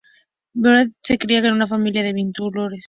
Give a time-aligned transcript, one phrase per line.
[0.55, 2.79] Baudelaire se cría en una familia de viticultores.